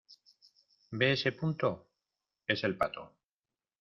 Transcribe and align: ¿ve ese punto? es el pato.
¿ve 0.97 1.11
ese 1.11 1.31
punto? 1.31 1.91
es 2.47 2.63
el 2.63 2.75
pato. 2.75 3.17